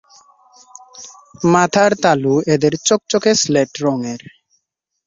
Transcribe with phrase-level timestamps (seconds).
[1.53, 4.21] মাথার তালু এদের চকচকে স্লেট রঙের।